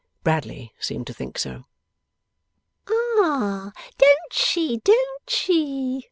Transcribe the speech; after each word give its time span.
Bradley 0.23 0.73
seemed 0.79 1.05
to 1.05 1.13
think 1.13 1.37
so. 1.37 1.65
'Ah! 2.89 3.71
Don't 3.99 4.33
she, 4.33 4.77
don't 4.83 5.29
she? 5.29 5.99